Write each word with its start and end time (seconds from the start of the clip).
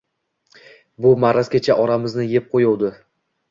–Bu 1.05 1.11
maraz 1.25 1.53
kecha 1.57 1.77
onamizni 1.85 2.27
yeb 2.35 2.51
qo‘yuvdi 2.57 2.93